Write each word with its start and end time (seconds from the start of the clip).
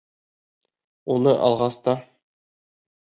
Уны 1.15 1.35
алғас 1.49 1.81
та... 1.85 1.97